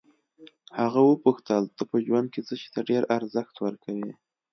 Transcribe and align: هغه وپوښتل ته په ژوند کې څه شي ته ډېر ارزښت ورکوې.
هغه 0.79 1.01
وپوښتل 1.11 1.63
ته 1.77 1.83
په 1.89 1.97
ژوند 2.05 2.27
کې 2.33 2.41
څه 2.47 2.53
شي 2.61 2.69
ته 2.73 2.79
ډېر 2.89 3.03
ارزښت 3.17 3.55
ورکوې. 3.59 4.11